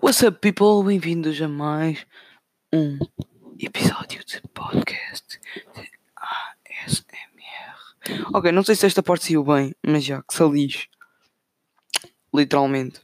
[0.00, 0.82] What's up, people?
[0.84, 2.06] Bem-vindos a mais
[2.72, 2.98] um
[3.58, 5.38] episódio de podcast
[5.74, 5.90] de
[6.84, 8.26] ASMR.
[8.34, 10.88] Ok, não sei se esta parte saiu bem, mas já que salis.
[12.34, 13.00] Literalmente.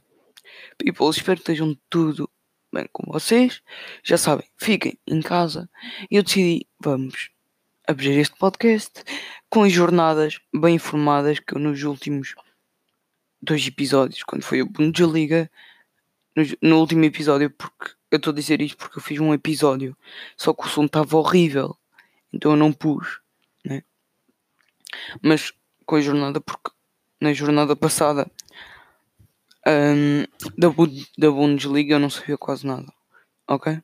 [0.78, 2.28] People, espero que estejam tudo
[2.72, 3.62] bem com vocês.
[4.02, 5.68] Já sabem, fiquem em casa.
[6.10, 7.30] Eu decidi, vamos
[7.86, 9.04] abrir este podcast
[9.50, 12.34] com as jornadas bem informadas que eu nos últimos
[13.40, 15.50] dois episódios, quando foi a Bundesliga,
[16.38, 19.96] no, no último episódio, porque eu estou a dizer isto porque eu fiz um episódio,
[20.36, 21.76] só que o som estava horrível,
[22.32, 23.20] então eu não pus,
[23.64, 23.82] né?
[25.20, 25.52] Mas
[25.84, 26.70] com a jornada, porque
[27.20, 28.30] na jornada passada
[29.66, 30.24] um,
[30.56, 30.68] da,
[31.18, 32.92] da Bundesliga eu não sabia quase nada,
[33.46, 33.80] ok?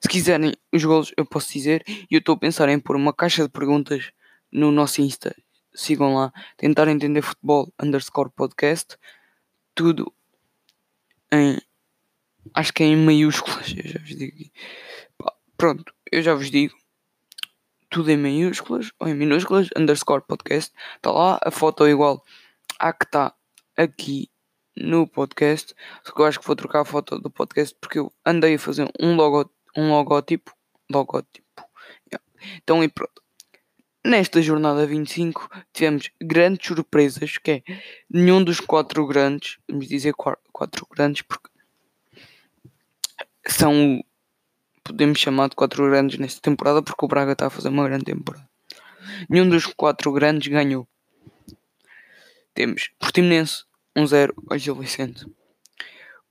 [0.00, 3.12] Se quiserem os gols, eu posso dizer, e eu estou a pensar em pôr uma
[3.12, 4.10] caixa de perguntas
[4.50, 5.36] no nosso Insta.
[5.74, 8.96] Sigam lá, tentar entender futebol underscore podcast,
[9.74, 10.10] tudo
[11.30, 11.58] em
[12.54, 14.52] acho que é em maiúsculas, eu já vos digo aqui.
[15.56, 16.74] Pronto, eu já vos digo.
[17.88, 20.72] Tudo em maiúsculas ou em minúsculas, underscore podcast.
[20.96, 22.22] Está lá, a foto é igual
[22.78, 23.34] à que está
[23.76, 24.28] aqui
[24.76, 25.74] no podcast.
[26.04, 28.58] Só que eu acho que vou trocar a foto do podcast porque eu andei a
[28.58, 30.52] fazer um, logo, um logótipo.
[30.90, 31.46] Logótipo.
[32.62, 33.22] Então e pronto.
[34.04, 37.62] Nesta jornada 25 tivemos grandes surpresas, que é
[38.08, 41.48] nenhum dos quatro grandes, vamos dizer quatro grandes porque
[43.52, 44.02] são,
[44.82, 48.04] podemos chamar de quatro grandes nesta temporada porque o Braga está a fazer uma grande
[48.04, 48.48] temporada.
[49.28, 50.86] Nenhum dos quatro grandes ganhou.
[52.54, 53.64] Temos Portimonense
[53.96, 55.26] 1-0 ao Gil Vicente.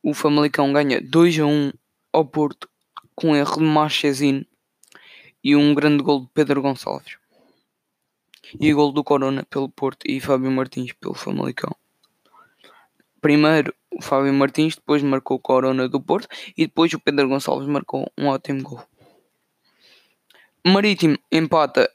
[0.01, 1.73] O Famalicão ganha 2-1
[2.11, 2.69] ao Porto
[3.15, 4.45] com erro de Marchesino
[5.43, 7.17] e um grande gol de Pedro Gonçalves.
[8.59, 11.75] E o gol do Corona pelo Porto e Fábio Martins pelo Famalicão.
[13.25, 17.67] Primeiro o Fábio Martins, depois marcou o Corona do Porto e depois o Pedro Gonçalves
[17.67, 18.83] marcou um ótimo gol.
[20.63, 21.91] Marítimo empata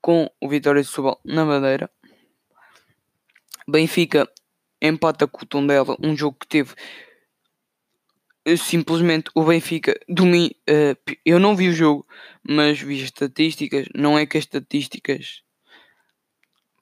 [0.00, 1.90] com o Vitória de Setúbal na Madeira.
[3.68, 4.26] Benfica
[4.80, 6.72] empata com o Tondela, um jogo que teve
[8.46, 10.54] eh, simplesmente o Benfica domina.
[10.66, 12.06] Uh, eu não vi o jogo,
[12.42, 13.88] mas vi as estatísticas.
[13.94, 15.42] Não é que as estatísticas.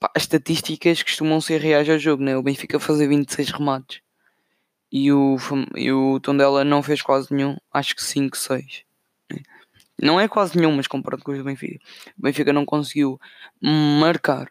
[0.04, 2.36] Pá, as estatísticas costumam ser reais ao jogo, né?
[2.36, 4.02] O Benfica fazer 26 remates
[4.92, 5.36] e o,
[5.74, 8.84] e o Tondela não fez quase nenhum, acho que 5, 6.
[9.98, 11.82] Não é quase nenhum, mas comparado com o Benfica.
[12.18, 13.18] O Benfica não conseguiu
[13.62, 14.48] marcar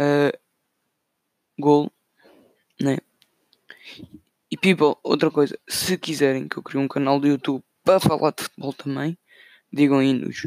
[0.00, 0.38] uh,
[1.58, 1.90] gol,
[2.80, 2.98] né?
[4.48, 8.30] E people, outra coisa, se quiserem que eu crie um canal do YouTube para falar
[8.30, 9.18] de futebol também,
[9.72, 10.46] digam aí nos,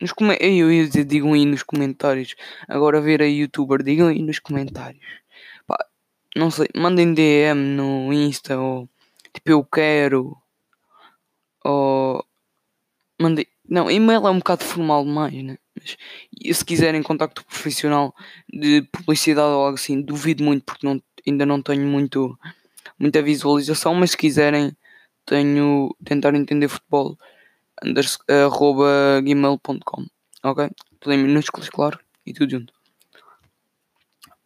[0.00, 2.34] nos eu ia dizer, digam aí nos comentários.
[2.68, 5.20] Agora ver a youtuber, digam aí nos comentários
[6.36, 8.88] não sei, mandem DM no Insta ou
[9.32, 10.36] tipo eu quero
[11.64, 12.24] ou
[13.20, 13.46] mandem.
[13.68, 15.56] Não, e-mail é um bocado formal demais, né?
[15.76, 15.96] Mas
[16.56, 18.14] se quiserem contacto profissional
[18.52, 22.36] de publicidade ou algo assim, duvido muito porque não, ainda não tenho muito,
[22.98, 24.76] muita visualização, mas se quiserem
[25.24, 27.16] tenho tentar entender futebol
[27.84, 30.06] anders, arroba gmail.com
[30.42, 30.70] ok?
[30.98, 32.72] Tudo em minúsculos, claro, e tudo junto.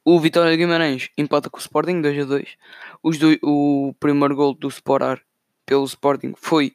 [0.04, 2.56] O Vitória de Guimarães empata com o Sporting 2 a 2.
[3.02, 5.22] Os do, o primeiro gol do Sporar
[5.64, 6.74] pelo Sporting foi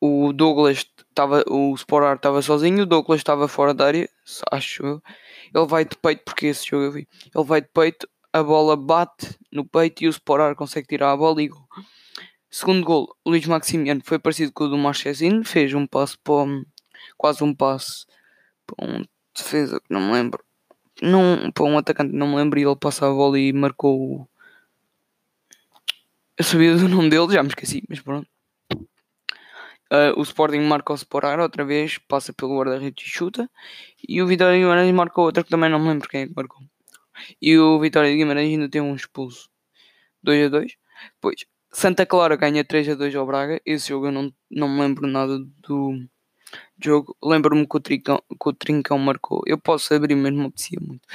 [0.00, 4.08] o Douglas estava o Sporar estava sozinho, o Douglas estava fora da área,
[4.50, 5.02] acho eu.
[5.54, 7.08] Ele vai de peito porque esse jogo eu vi.
[7.34, 11.16] Ele vai de peito, a bola bate no peito e o Sporar consegue tirar a
[11.16, 11.66] bola e gol.
[12.58, 16.44] Segundo gol, Luís Maximiano foi parecido com o do Marchesino, fez um passo para
[17.16, 18.04] quase um passo
[18.66, 20.44] para um defesa que não me lembro
[21.00, 24.28] não, para um atacante, não me lembro, e ele passa a bola e marcou.
[26.36, 28.28] Eu sabia do nome dele, já me esqueci, mas pronto.
[28.72, 33.48] Uh, o Sporting marca o Sporar outra vez, passa pelo guarda-redes e chuta.
[34.08, 36.60] E o Vitória Guimarães marcou outra que também não me lembro quem é que marcou.
[37.40, 39.48] E o Vitória Guimarães ainda tem um expulso
[40.24, 40.76] 2 a 2.
[41.14, 43.60] Depois, Santa Clara ganha 3 a 2 ao Braga.
[43.64, 46.08] Esse jogo eu não, não me lembro nada do,
[46.82, 47.16] jogo.
[47.22, 49.42] Lembro-me que o, Trincão, que o Trincão marcou.
[49.46, 51.06] Eu posso abrir, mas não apetecia muito.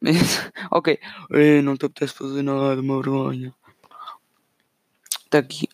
[0.00, 0.14] Mas,
[0.70, 0.98] ok.
[1.32, 3.54] Ei, não te apetece fazer nada, uma vergonha.
[5.24, 5.68] Está aqui.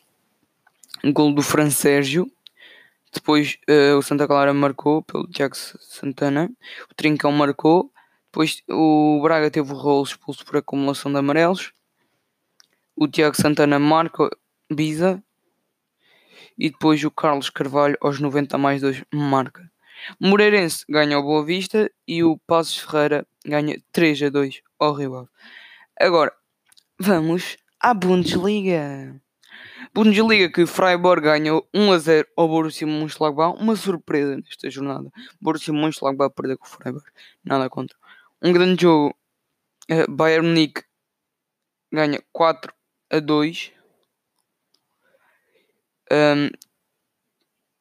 [1.05, 2.31] Gol do Fran Sérgio.
[3.13, 6.51] Depois uh, o Santa Clara marcou pelo Tiago Santana.
[6.91, 7.93] O Trincão marcou.
[8.27, 11.73] Depois o Braga teve o rolo expulso por acumulação de amarelos.
[12.97, 14.29] O Tiago Santana marca
[14.71, 15.23] Biza
[16.59, 19.71] e depois o Carlos Carvalho aos 90 mais 2 marca.
[20.21, 25.17] Moreirense ganha ao Boa Vista e o Passos Ferreira ganha 3 a 2 ao Rio
[25.17, 25.29] Ave.
[25.99, 26.33] Agora,
[26.99, 29.21] vamos A Bundesliga.
[29.95, 33.61] Bundesliga que Freiburg ganhou 1 a 0 ao Borussia Mönchengladbach.
[33.61, 35.11] Uma surpresa nesta jornada.
[35.41, 37.07] Borussia Mönchengladbach perdeu com o Freiburg.
[37.45, 37.97] Nada contra.
[38.41, 39.15] Um grande jogo.
[39.91, 40.83] Uh, Bayern Munique
[41.93, 42.73] ganha 4
[43.13, 43.73] a 2.
[46.11, 46.51] Um,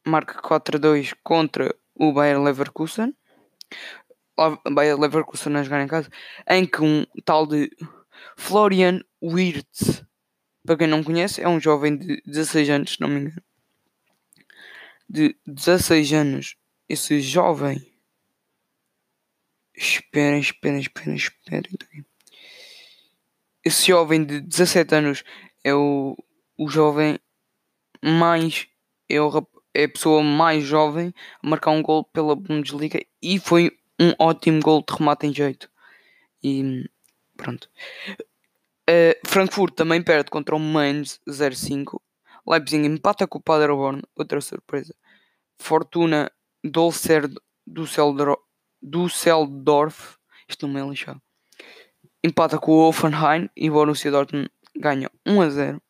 [0.06, 3.16] marca 4 a 2 contra o Bayern Leverkusen.
[4.38, 6.10] O Bayern Leverkusen a jogar em casa.
[6.48, 7.72] Em que um tal de
[8.36, 10.04] Florian Wirtz,
[10.66, 13.44] para quem não conhece, é um jovem de 16 anos, se não me engano.
[15.10, 16.56] De 16 anos.
[16.90, 17.90] Esse jovem.
[19.74, 22.06] Esperem, esperem, esperem, esperem.
[23.72, 25.24] Esse jovem de 17 anos
[25.64, 26.18] é o,
[26.58, 27.18] o jovem
[28.04, 28.68] mais.
[29.08, 33.72] É, o, é a pessoa mais jovem a marcar um gol pela Bundesliga e foi
[33.98, 35.72] um ótimo gol de remate em jeito.
[36.44, 36.84] E
[37.38, 37.70] pronto.
[38.90, 41.98] Uh, Frankfurt também perde contra o Mainz 0-5.
[42.46, 44.94] Leipzig empata com o Paderborn, outra surpresa.
[45.58, 46.30] Fortuna
[46.62, 47.26] Dolcer
[47.66, 47.86] do
[48.82, 50.18] Düsseldorf,
[50.50, 51.22] isto não me é lixado.
[52.24, 55.82] Empata com o Offenheim e o Borussia Dortmund ganha 1 a 0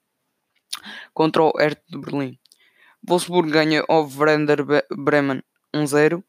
[1.14, 2.40] contra o Hertha de Berlim.
[3.04, 5.44] Wolfsburg ganha ao Werder Bremen
[5.74, 6.24] 1-0.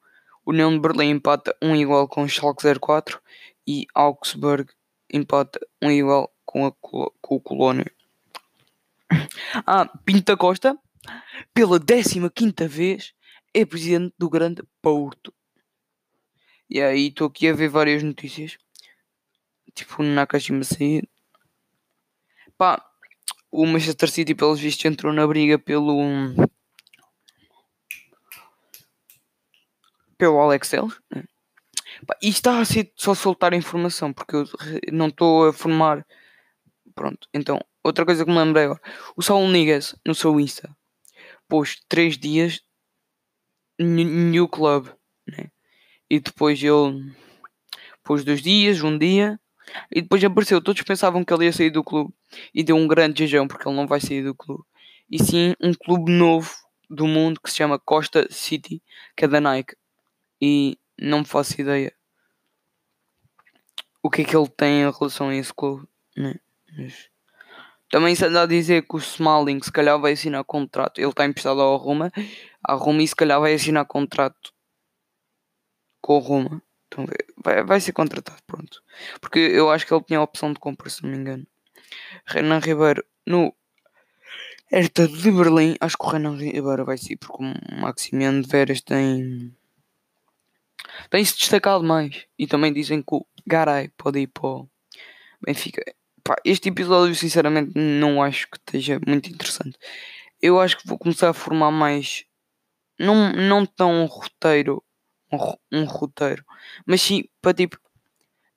[0.45, 3.21] União de Berlim empata 1 igual com o Schalke 04
[3.67, 4.73] e Augsburg
[5.13, 7.91] empata 1 igual com, a, com o Colónia.
[9.67, 10.77] Ah, Pinta Costa,
[11.53, 13.15] pela 15 vez,
[13.53, 15.33] é presidente do Grande Porto.
[16.69, 18.57] E aí estou aqui a ver várias notícias.
[19.75, 21.09] Tipo, Nakashima sair.
[22.57, 22.85] Pá,
[23.51, 25.97] o Manchester City, pelos vistos, entrou na briga pelo.
[30.17, 31.01] pelo Alex Telles.
[31.11, 31.25] Né?
[32.23, 34.47] E está a ser só soltar informação, porque eu
[34.93, 36.07] não estou a formar.
[36.95, 38.81] Pronto, então, outra coisa que me lembrei agora.
[39.17, 40.75] O Saul Niguez, no seu Insta,
[41.49, 42.61] pôs 3 dias
[43.79, 44.89] New Club,
[45.27, 45.51] né?
[46.09, 47.15] E depois ele
[48.03, 49.41] pôs dois dias, um dia,
[49.91, 50.61] e depois apareceu.
[50.61, 52.13] Todos pensavam que ele ia sair do clube
[52.55, 54.65] e deu um grande jejão porque ele não vai sair do clube.
[55.11, 56.51] E sim um clube novo
[56.89, 58.83] do mundo que se chama Costa City,
[59.17, 59.77] que é da Nike.
[60.41, 61.93] E não faço ideia
[64.03, 65.87] o que é que ele tem em relação a esse clube.
[66.17, 66.35] Né?
[66.77, 67.09] Mas...
[67.89, 70.99] Também se anda a dizer que o Smalling se calhar vai assinar contrato.
[70.99, 72.11] Ele está emprestado ao Roma.
[72.65, 74.53] A Roma e se calhar vai assinar contrato
[76.01, 76.63] com o Roma.
[76.93, 77.07] Então
[77.43, 78.83] vai, vai ser contratado, pronto.
[79.21, 81.47] Porque eu acho que ele tinha a opção de compra, se não me engano.
[82.27, 83.55] Renan Ribeiro no
[84.71, 85.75] Hertha de Berlim.
[85.81, 89.57] Acho que o Renan Ribeiro vai ser, porque o Maximiano de Veras tem.
[91.09, 92.27] tem-se destacado mais.
[92.39, 94.69] E também dizem que o Garay pode ir para o
[95.43, 95.83] Benfica.
[96.23, 99.79] Pá, este episódio, sinceramente, não acho que esteja muito interessante.
[100.41, 102.25] Eu acho que vou começar a formar mais.
[102.99, 104.85] Não, não tão roteiro
[105.33, 106.45] um, um roteiro,
[106.87, 107.79] mas sim para tipo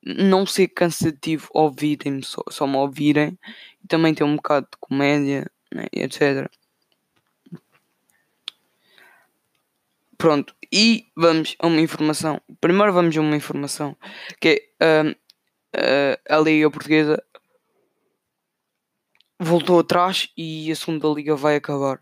[0.06, 3.40] não ser cansativo ouvirem-me, só, só me ouvirem
[3.84, 6.48] e também ter um bocado de comédia, né, etc.
[10.18, 12.40] Pronto, e vamos a uma informação.
[12.62, 13.98] Primeiro vamos a uma informação
[14.40, 17.24] que é uh, uh, a Liga Portuguesa
[19.40, 22.00] voltou atrás e a segunda liga vai acabar.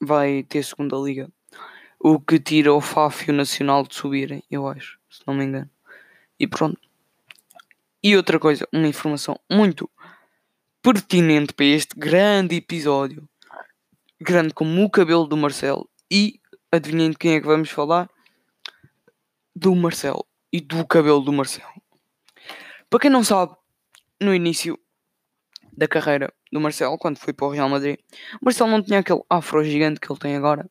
[0.00, 1.30] Vai ter segunda liga
[2.02, 5.70] o que tira o Fáfio Nacional de subirem, eu acho, se não me engano.
[6.38, 6.80] E pronto.
[8.02, 9.88] E outra coisa, uma informação muito
[10.82, 13.28] pertinente para este grande episódio,
[14.18, 15.86] grande como o cabelo do Marcelo.
[16.10, 16.40] E
[16.72, 18.08] adivinhem de quem é que vamos falar?
[19.54, 21.70] Do Marcelo e do cabelo do Marcelo.
[22.88, 23.54] Para quem não sabe,
[24.18, 24.78] no início
[25.70, 27.98] da carreira do Marcelo, quando foi para o Real Madrid,
[28.40, 30.68] o Marcelo não tinha aquele afro gigante que ele tem agora.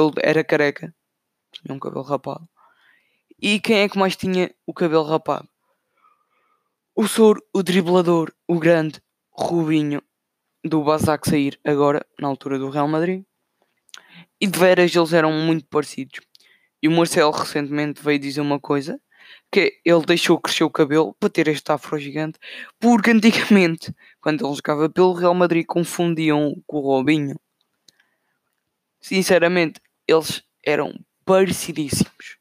[0.00, 0.94] Ele era careca,
[1.52, 2.48] tinha um cabelo rapado.
[3.40, 5.48] E quem é que mais tinha o cabelo rapado?
[6.94, 10.02] O Sor, o driblador, o grande Rubinho
[10.64, 13.24] do Basak sair agora, na altura do Real Madrid.
[14.40, 16.20] E de veras eles eram muito parecidos.
[16.82, 19.00] E o Marcelo recentemente veio dizer uma coisa
[19.50, 22.38] que ele deixou crescer o cabelo para ter este afro gigante,
[22.78, 27.38] porque antigamente, quando ele jogava pelo Real Madrid, confundiam com o Robinho.
[29.00, 29.80] Sinceramente,
[30.12, 32.38] eles eram parecidíssimos.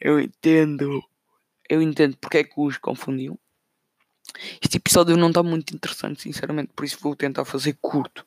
[0.00, 1.02] Eu entendo.
[1.68, 3.38] Eu entendo porque é que os confundiam.
[4.62, 8.24] Este episódio não está muito interessante, sinceramente, por isso vou tentar fazer curto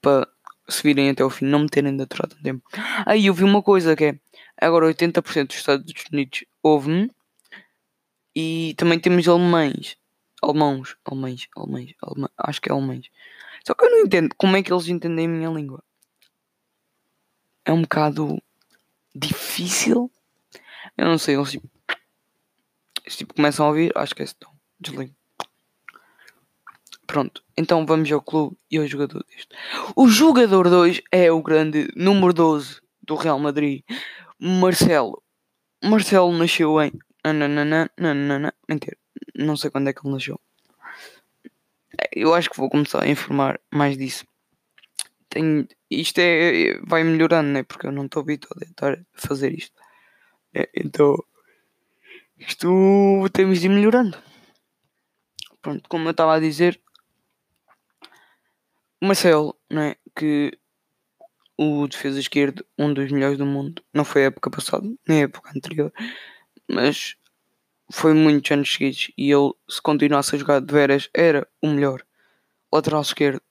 [0.00, 0.28] para
[0.68, 2.62] se virem até o fim, não me terem de atrás tanto tempo.
[3.06, 4.18] Aí eu vi uma coisa que é
[4.60, 7.10] agora 80% dos Estados Unidos ouvem
[8.34, 9.96] e também temos alemães.
[10.42, 13.10] alemãos, alemães, alemães, alemães, acho que é alemães.
[13.66, 15.82] Só que eu não entendo como é que eles entendem a minha língua.
[17.64, 18.40] É um bocado
[19.14, 20.10] difícil.
[20.96, 21.68] Eu não sei, eles tipo,
[23.04, 25.14] eles, tipo começam a ouvir, acho que é então, desligo.
[27.06, 29.48] Pronto, então vamos ao clube e ao jogador deste.
[29.96, 33.82] O jogador 2 é o grande número 12 do Real Madrid,
[34.38, 35.20] Marcelo.
[35.82, 36.92] Marcelo nasceu em.
[38.68, 38.96] Mentira,
[39.34, 40.40] não sei quando é que ele nasceu.
[42.12, 44.24] Eu acho que vou começar a informar mais disso.
[45.30, 47.62] Tenho, isto é, vai melhorando, né?
[47.62, 49.74] Porque eu não estou habituado a estar a fazer isto.
[50.52, 51.16] É, então,
[52.36, 52.68] isto
[53.32, 54.18] temos de ir melhorando.
[55.62, 56.80] Pronto, como eu estava a dizer,
[59.00, 59.94] o Marcelo, né?
[60.16, 60.58] Que
[61.56, 65.24] o defesa esquerdo, um dos melhores do mundo, não foi a época passada, nem a
[65.24, 65.92] época anterior,
[66.66, 67.16] mas
[67.92, 72.02] foi muitos anos seguidos e ele, se continuasse a jogar de veras, era o melhor
[72.72, 73.42] lateral esquerdo.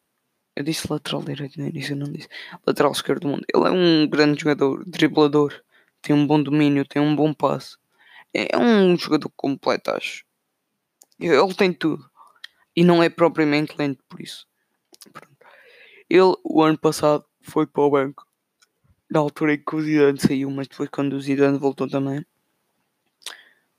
[0.59, 2.27] Eu disse lateral direito, disse, eu não disse.
[2.67, 3.45] Lateral esquerdo do mundo.
[3.55, 5.53] Ele é um grande jogador, driblador,
[6.01, 7.77] tem um bom domínio, tem um bom passe.
[8.33, 10.25] É um jogador completo, acho.
[11.17, 12.03] Ele tem tudo.
[12.75, 14.45] E não é propriamente lento por isso.
[16.09, 18.27] Ele, o ano passado, foi para o banco.
[19.09, 22.25] Na altura em que o Zidane saiu, mas depois quando o Zidane voltou também.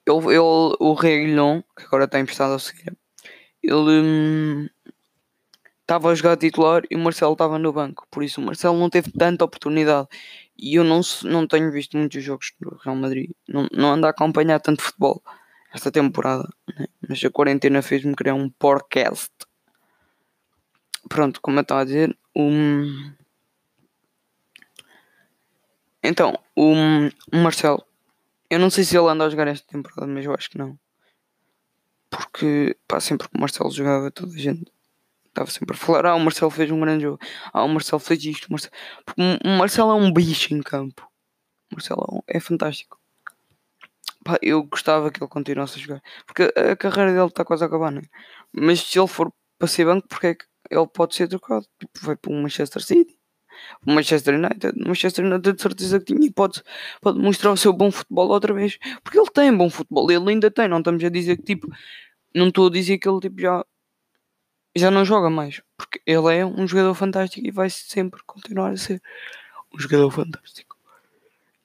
[0.07, 2.97] Ele, ele o Reguilhon, que agora está emprestado ao Sevilha,
[3.63, 4.71] ele
[5.91, 8.07] estava a jogar titular e o Marcelo estava no banco.
[8.11, 10.07] Por isso o Marcelo não teve tanta oportunidade.
[10.57, 13.31] E eu não, não tenho visto muitos jogos do Real Madrid.
[13.49, 15.21] Não, não ando a acompanhar tanto futebol
[15.75, 16.49] esta temporada.
[16.79, 16.87] Né?
[17.09, 19.31] Mas a quarentena fez-me criar um podcast.
[21.09, 23.13] Pronto, como eu estava a dizer, um...
[26.03, 26.73] Então, o,
[27.33, 27.85] o Marcelo,
[28.49, 30.79] eu não sei se ele anda a jogar esta temporada, mas eu acho que não.
[32.09, 34.71] Porque, pá, sempre que o Marcelo jogava, toda a gente
[35.31, 37.19] estava sempre a falar: Ah, o Marcelo fez um grande jogo,
[37.53, 38.47] ah, o Marcelo fez isto.
[38.47, 38.73] O Marcelo...
[39.05, 41.09] Porque o Marcelo é um bicho em campo,
[41.73, 42.99] o Marcelo é fantástico.
[44.25, 47.67] Pá, eu gostava que ele continuasse a jogar, porque a, carreira dele está quase a
[47.67, 48.03] acabar, né?
[48.53, 51.67] Mas se ele for para ser banco, porque é que ele pode ser trocado?
[51.79, 53.21] Tipo, vai para o Manchester City
[53.87, 54.73] o Manchester United.
[54.83, 56.63] O Manchester United de certeza que tinha e pode,
[57.01, 58.79] pode mostrar o seu bom futebol outra vez.
[59.03, 60.69] Porque ele tem bom futebol, ele ainda tem.
[60.69, 61.69] Não estamos a dizer que tipo.
[62.35, 63.65] Não estou a dizer que ele tipo já.
[64.75, 65.61] Já não joga mais.
[65.77, 69.03] Porque ele é um jogador fantástico e vai sempre continuar a ser
[69.73, 70.77] um jogador fantástico.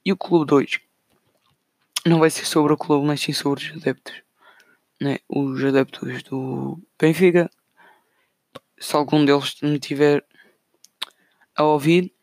[0.03, 0.79] E o Clube 2
[2.05, 4.21] não vai ser sobre o clube, mas sim sobre os adeptos.
[5.01, 5.19] Né?
[5.27, 7.50] Os adeptos do Benfica.
[8.77, 10.24] Se algum deles me tiver
[11.55, 12.13] a ouvir,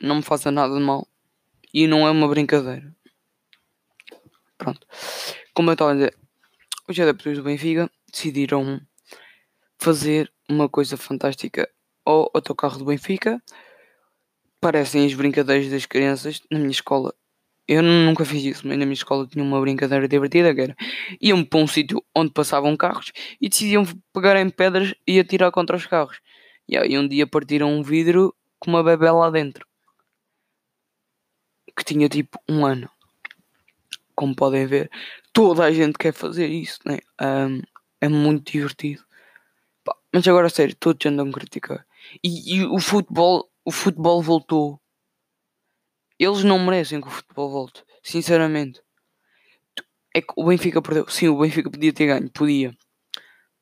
[0.00, 1.08] não me faça nada de mal.
[1.74, 2.94] E não é uma brincadeira.
[4.56, 4.86] Pronto.
[5.52, 6.16] Como eu estava a dizer,
[6.88, 8.80] os adeptos do Benfica decidiram
[9.86, 11.70] fazer uma coisa fantástica
[12.04, 13.40] ao autocarro do Benfica.
[14.60, 17.14] Parecem as brincadeiras das crianças na minha escola.
[17.68, 20.76] Eu nunca fiz isso, mas na minha escola tinha uma brincadeira divertida que era
[21.20, 25.76] iam para um sítio onde passavam carros e decidiam pegar em pedras e atirar contra
[25.76, 26.18] os carros.
[26.68, 29.64] E aí um dia partiram um vidro com uma bebê lá dentro.
[31.76, 32.90] Que tinha tipo um ano.
[34.16, 34.90] Como podem ver,
[35.32, 36.98] toda a gente quer fazer isso, né?
[37.20, 37.62] Um,
[38.00, 39.05] é muito divertido.
[40.16, 41.86] Mas agora sério, todos andam a criticar.
[42.24, 44.80] E, e o futebol, o futebol voltou.
[46.18, 47.84] Eles não merecem que o futebol volte.
[48.02, 48.80] Sinceramente.
[50.14, 51.06] É que o Benfica perdeu.
[51.06, 52.30] Sim, o Benfica podia ter ganho.
[52.30, 52.74] Podia.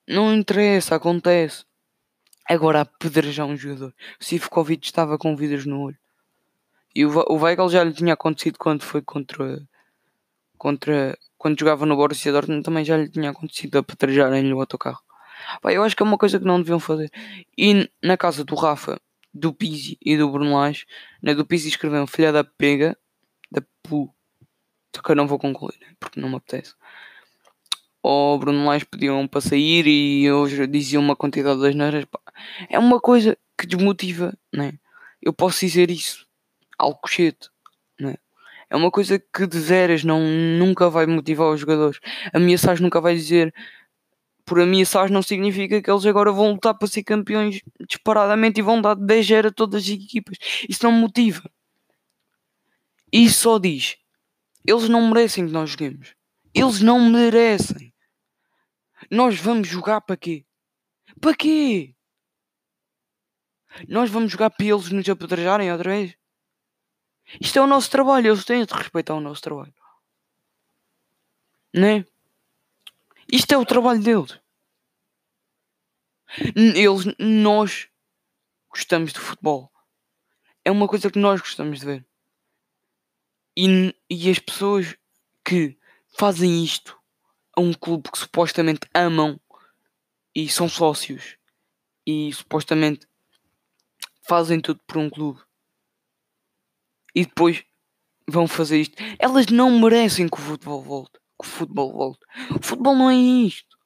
[0.07, 1.65] Não interessa, acontece.
[2.49, 3.93] Agora apedrejar um jogador.
[4.21, 5.99] O Sivkovic estava com vidros no olho.
[6.95, 9.61] E o, o Weigl já lhe tinha acontecido quando foi contra.
[10.57, 15.04] contra quando jogava no Borussia Dortmund também já lhe tinha acontecido apedrejarem-lhe o autocarro.
[15.61, 17.11] Pá, eu acho que é uma coisa que não deviam fazer.
[17.57, 19.01] E na casa do Rafa,
[19.33, 20.87] do Pizzi e do Bruno Lage,
[21.23, 22.97] né, do Pizzi escreveram filha da pega,
[23.51, 24.15] da pu.
[24.95, 26.75] Só que eu não vou concluir, porque não me apetece
[28.05, 32.05] ou Bruno Lage pediam para sair e hoje diziam uma quantidade de asneiras.
[32.69, 34.75] É uma coisa que desmotiva, né?
[35.23, 36.27] Eu posso dizer isso.
[36.79, 37.49] Alcochete,
[37.99, 38.17] né?
[38.69, 41.99] É uma coisa que de veras não, nunca vai motivar os jogadores.
[42.35, 43.55] Ameaçar nunca vai dizer.
[44.45, 48.81] Por ameaçar não significa que eles agora vão lutar para ser campeões disparadamente e vão
[48.81, 50.37] dar 10 a todas as equipas.
[50.69, 51.51] Isso não motiva.
[53.13, 53.97] Isso só diz.
[54.67, 56.15] Eles não merecem que nós joguemos.
[56.55, 57.93] Eles não merecem.
[59.11, 60.45] Nós vamos jogar para quê?
[61.21, 61.95] Para quê?
[63.89, 66.17] Nós vamos jogar para eles nos apedrejarem outra vez?
[67.41, 69.75] Isto é o nosso trabalho, eles têm de respeitar o nosso trabalho.
[71.75, 72.05] Não é?
[73.31, 74.39] Isto é o trabalho deles.
[76.57, 77.89] Eles, nós
[78.71, 79.71] gostamos de futebol.
[80.65, 82.07] É uma coisa que nós gostamos de ver.
[83.57, 84.97] E, e as pessoas
[85.45, 85.79] que
[86.09, 86.99] fazem isto
[87.57, 89.41] a um clube que supostamente amam
[90.35, 91.37] e são sócios
[92.07, 93.07] e supostamente
[94.27, 95.41] fazem tudo por um clube
[97.15, 97.65] e depois
[98.29, 98.97] vão fazer isto.
[99.19, 101.21] Elas não merecem que o futebol volte.
[101.41, 102.25] Que o futebol volte.
[102.51, 103.77] O futebol não é isto.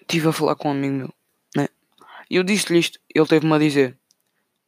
[0.00, 1.14] Estive a falar com um amigo meu,
[1.54, 1.68] né?
[2.28, 3.98] E eu disse-lhe isto, ele teve-me a dizer.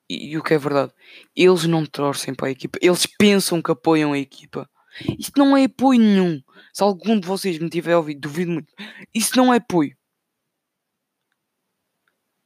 [0.09, 0.93] E, e, o que é verdade,
[1.35, 4.69] eles não torcem para a equipa, eles pensam que apoiam a equipa.
[5.19, 6.43] Isto não é apoio nenhum.
[6.73, 8.73] Se algum de vocês me tiver ouvido, duvido muito.
[9.15, 9.97] Isso não é apoio.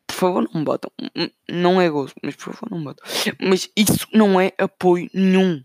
[0.06, 0.90] Por favor, não me batam.
[1.48, 3.06] Não é gozo, mas por favor, não me batam.
[3.40, 5.62] Mas isso não é apoio nenhum.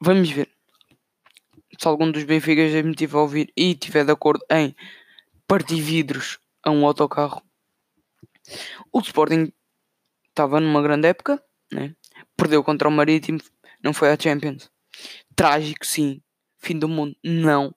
[0.00, 0.50] Vamos ver.
[1.78, 4.74] Se algum dos Benficas me tiver a ouvir e estiver de acordo em
[5.46, 7.42] partir vidros a um autocarro,
[8.92, 9.52] o Sporting
[10.28, 11.42] estava numa grande época,
[11.72, 11.94] né?
[12.36, 13.40] perdeu contra o Marítimo,
[13.82, 14.70] não foi a Champions.
[15.34, 16.22] Trágico, sim.
[16.58, 17.74] Fim do mundo, não.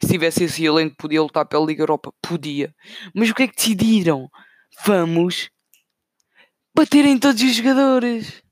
[0.00, 2.12] Se tivesse esse elenco, podia lutar pela Liga Europa?
[2.20, 2.74] Podia.
[3.14, 4.30] Mas o que é que decidiram?
[4.84, 5.50] Vamos
[6.74, 8.42] baterem todos os jogadores.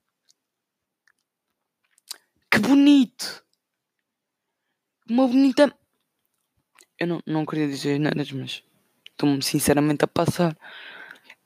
[2.58, 3.44] Que bonito.
[5.08, 5.72] Uma bonita.
[6.98, 8.64] Eu não, não queria dizer nada, mas
[9.12, 10.58] estou-me sinceramente a passar.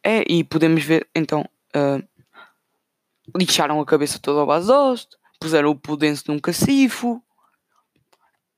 [0.03, 1.45] É, e podemos ver então.
[1.77, 2.03] Uh,
[3.37, 7.23] lixaram a cabeça toda ao Basost, puseram o Pudense num cacifo,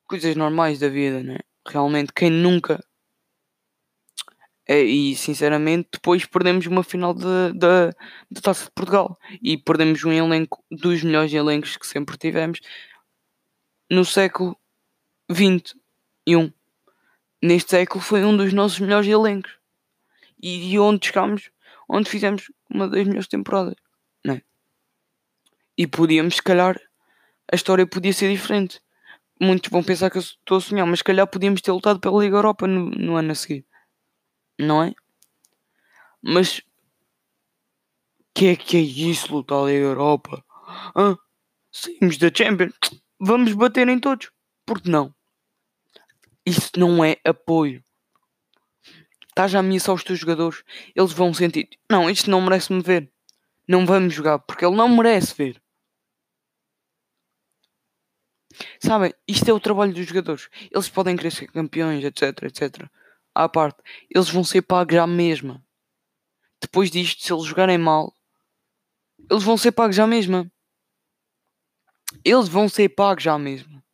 [0.06, 1.38] coisas normais da vida, né?
[1.66, 2.80] Realmente, quem nunca.
[4.66, 7.92] É, e sinceramente, depois perdemos uma final da,
[8.42, 12.60] Taça de Portugal e perdemos um elenco dos melhores elencos que sempre tivemos
[13.90, 14.56] no século
[15.30, 16.52] XXI.
[17.42, 19.52] Neste século foi um dos nossos melhores elencos
[20.42, 21.50] e onde chegámos,
[21.88, 23.76] onde fizemos uma das melhores temporadas.
[25.76, 26.80] E podíamos, se calhar,
[27.50, 28.80] a história podia ser diferente.
[29.40, 32.22] Muitos vão pensar que eu estou a sonhar, mas se calhar podíamos ter lutado pela
[32.22, 33.66] Liga Europa no, no ano a seguir.
[34.58, 34.94] Não é?
[36.22, 36.62] Mas
[38.34, 40.44] que é que é isso, lutar a Europa?
[40.94, 41.16] Ah,
[41.70, 42.74] saímos da Champions,
[43.20, 44.30] vamos bater em todos.
[44.66, 45.14] Porque não?
[46.44, 47.82] Isso não é apoio.
[49.28, 50.62] Estás a ameaçar os teus jogadores,
[50.94, 53.10] eles vão sentir: não, isto não merece me ver.
[53.66, 55.62] Não vamos jogar porque ele não merece ver.
[58.78, 60.48] Sabem, isto é o trabalho dos jogadores.
[60.70, 62.88] Eles podem ser campeões, etc, etc.
[63.34, 65.64] À parte, eles vão ser pagos à mesma.
[66.60, 68.14] Depois disto, se eles jogarem mal,
[69.30, 70.50] eles vão ser pagos à mesma.
[72.24, 73.84] Eles vão ser pagos à mesma.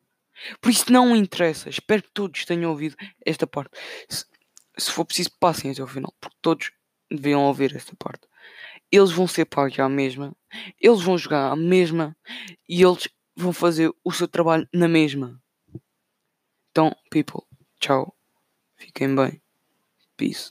[0.61, 1.68] Por isso não interessa.
[1.68, 3.70] Espero que todos tenham ouvido esta parte.
[4.09, 4.24] Se,
[4.76, 6.70] se for preciso, passem até ao final, porque todos
[7.11, 8.29] deviam ouvir esta parte.
[8.92, 10.37] Eles vão ser pagos à mesma.
[10.81, 12.16] Eles vão jogar à mesma.
[12.68, 15.40] E eles vão fazer o seu trabalho na mesma.
[16.70, 17.42] Então, people,
[17.81, 18.14] tchau.
[18.81, 19.40] Fiquem bem.
[20.16, 20.49] Peace.